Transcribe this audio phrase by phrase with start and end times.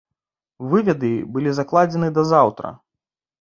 [0.71, 2.73] Выведы былі адкладзены да заўтра.